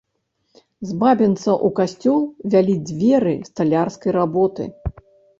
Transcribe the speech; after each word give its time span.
З 0.91 0.93
бабінца 1.01 1.49
ў 1.51 1.67
касцёл 1.79 2.21
вялі 2.53 2.75
дзверы 2.91 3.33
сталярскай 3.49 4.11
работы. 4.19 4.65